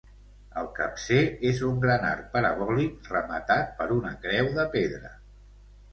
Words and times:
El 0.61 0.69
capcer 0.79 1.19
és 1.49 1.59
un 1.67 1.77
gran 1.83 2.07
arc 2.11 2.33
parabòlic 2.37 3.11
rematat 3.15 3.77
per 3.83 3.89
una 3.99 4.15
creu 4.25 4.51
de 4.61 4.67
pedra. 4.79 5.17